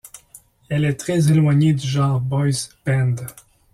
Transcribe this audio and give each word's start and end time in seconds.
Elle 0.67 0.85
est 0.85 0.95
très 0.99 1.31
éloignée 1.31 1.73
du 1.73 1.85
genre 1.87 2.19
Boys 2.21 2.69
band. 2.87 3.17